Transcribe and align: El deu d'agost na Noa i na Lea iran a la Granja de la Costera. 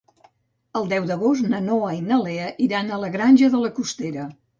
El 0.77 0.85
deu 0.93 1.03
d'agost 1.09 1.51
na 1.51 1.59
Noa 1.65 1.91
i 1.97 2.01
na 2.05 2.17
Lea 2.21 2.47
iran 2.69 2.89
a 2.89 2.99
la 3.05 3.11
Granja 3.17 3.51
de 3.57 3.61
la 3.65 3.73
Costera. 3.81 4.27